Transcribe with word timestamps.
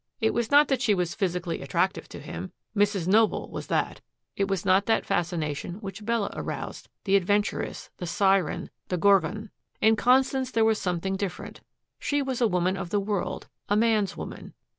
It 0.19 0.33
was 0.33 0.49
not 0.49 0.67
that 0.69 0.81
she 0.81 0.95
was 0.95 1.13
physically 1.13 1.61
attractive 1.61 2.09
to 2.09 2.19
him. 2.19 2.51
Mrs. 2.75 3.07
Noble 3.07 3.51
was 3.51 3.67
that. 3.67 4.01
It 4.35 4.47
was 4.47 4.65
not 4.65 4.87
that 4.87 5.05
fascination 5.05 5.75
which 5.75 6.03
Bella 6.03 6.31
aroused, 6.33 6.89
the 7.03 7.15
adventuress, 7.15 7.91
the 7.97 8.07
siren, 8.07 8.71
the 8.87 8.97
gorgon. 8.97 9.51
In 9.79 9.95
Constance 9.95 10.49
there 10.49 10.65
was 10.65 10.81
something 10.81 11.17
different. 11.17 11.61
She 11.99 12.23
was 12.23 12.41
a 12.41 12.47
woman 12.47 12.77
of 12.77 12.89
the 12.89 12.99
world, 12.99 13.47
a 13.69 13.75
man's 13.75 14.17
woman. 14.17 14.55